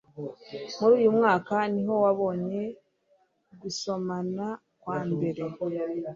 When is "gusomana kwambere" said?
3.61-5.43